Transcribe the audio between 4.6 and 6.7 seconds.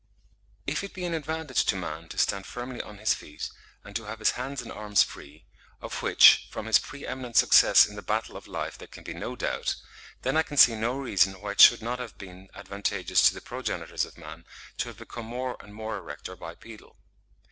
and arms free, of which, from